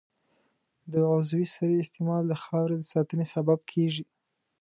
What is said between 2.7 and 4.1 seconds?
د ساتنې سبب کېږي.